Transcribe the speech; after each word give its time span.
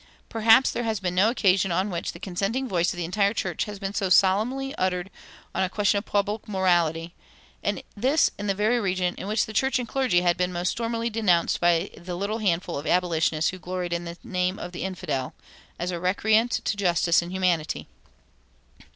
Perhaps 0.29 0.71
there 0.71 0.81
has 0.83 0.99
been 0.99 1.13
no 1.13 1.29
occasion 1.29 1.71
on 1.71 1.91
which 1.91 2.11
the 2.11 2.19
consenting 2.19 2.67
voice 2.67 2.91
of 2.91 2.97
the 2.97 3.05
entire 3.05 3.35
church 3.35 3.65
has 3.65 3.77
been 3.77 3.93
so 3.93 4.09
solemnly 4.09 4.73
uttered 4.73 5.11
on 5.53 5.61
a 5.61 5.69
question 5.69 5.99
of 5.99 6.05
public 6.05 6.47
morality, 6.47 7.13
and 7.61 7.83
this 7.95 8.31
in 8.39 8.47
the 8.47 8.55
very 8.55 8.79
region 8.79 9.13
in 9.19 9.27
which 9.27 9.45
church 9.53 9.77
and 9.77 9.87
clergy 9.87 10.21
had 10.21 10.37
been 10.37 10.51
most 10.51 10.71
stormily 10.71 11.11
denounced 11.11 11.59
by 11.61 11.91
the 11.95 12.17
little 12.17 12.39
handful 12.39 12.79
of 12.79 12.87
abolitionists 12.87 13.51
who 13.51 13.59
gloried 13.59 13.93
in 13.93 14.05
the 14.05 14.17
name 14.23 14.57
of 14.57 14.71
infidel[285:1] 14.71 15.31
as 15.77 15.93
recreant 15.93 16.51
to 16.53 16.75
justice 16.75 17.21
and 17.21 17.31
humanity. 17.31 17.85